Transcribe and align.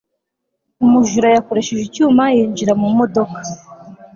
umujura 0.83 1.27
yakoresheje 1.35 1.83
icyuma 1.85 2.23
cyinjira 2.31 2.73
mu 2.81 2.87
modoka 2.97 3.39